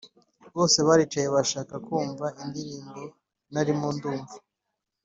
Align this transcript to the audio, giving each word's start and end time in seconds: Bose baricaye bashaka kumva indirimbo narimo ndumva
Bose 0.55 0.77
baricaye 0.87 1.27
bashaka 1.35 1.75
kumva 1.87 2.25
indirimbo 2.43 3.01
narimo 3.53 3.87
ndumva 3.95 4.35